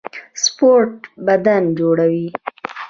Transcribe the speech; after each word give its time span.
سپورټ 0.43 0.93
بدن 1.25 1.63
جوړوي 1.79 2.27